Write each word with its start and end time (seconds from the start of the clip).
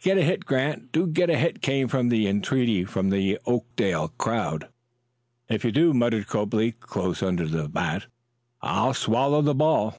"Get 0.00 0.16
a 0.16 0.22
hit, 0.22 0.46
Grant 0.46 0.90
do 0.90 1.06
get 1.06 1.28
a 1.28 1.36
hit!" 1.36 1.60
came 1.60 1.88
the 2.08 2.26
entreaty 2.26 2.86
from 2.86 3.10
the 3.10 3.38
Oakdale 3.44 4.08
crowd. 4.16 4.68
"If 5.50 5.66
you 5.66 5.70
do," 5.70 5.92
muttered 5.92 6.28
Copley, 6.28 6.72
close 6.72 7.22
under 7.22 7.46
the 7.46 7.68
bat, 7.68 8.06
"I'll 8.62 8.94
swallow 8.94 9.42
the 9.42 9.54
ball." 9.54 9.98